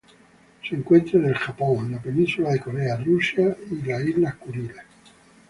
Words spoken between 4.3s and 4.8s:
Kuriles.